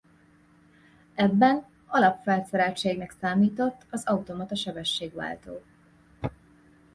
Ebben 1.15 1.65
alapfelszereltségnek 1.87 3.11
számított 3.19 3.85
az 3.89 4.03
automata 4.05 4.55
sebességváltó. 4.55 5.61